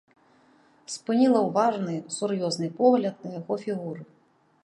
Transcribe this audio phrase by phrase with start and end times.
[0.93, 4.01] Спыніла ўважны, сур'ёзны погляд на яго фігуры.